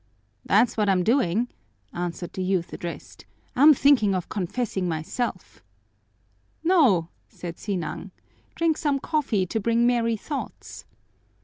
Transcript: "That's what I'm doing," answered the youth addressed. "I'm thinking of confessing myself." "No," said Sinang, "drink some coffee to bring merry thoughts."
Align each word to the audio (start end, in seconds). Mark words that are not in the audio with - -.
"That's 0.43 0.77
what 0.77 0.89
I'm 0.89 1.03
doing," 1.03 1.47
answered 1.93 2.33
the 2.33 2.41
youth 2.41 2.73
addressed. 2.73 3.27
"I'm 3.55 3.75
thinking 3.75 4.15
of 4.15 4.29
confessing 4.29 4.87
myself." 4.87 5.61
"No," 6.63 7.09
said 7.29 7.59
Sinang, 7.59 8.09
"drink 8.55 8.77
some 8.79 8.97
coffee 8.99 9.45
to 9.45 9.59
bring 9.59 9.85
merry 9.85 10.17
thoughts." 10.17 10.85